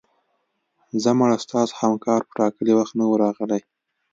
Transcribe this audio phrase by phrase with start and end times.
[1.03, 3.61] ځه مړه ستاسو همکار په ټاکلي وخت نه و راغلی